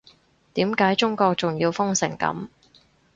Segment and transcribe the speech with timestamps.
[0.55, 2.47] 點解中國仲要封成噉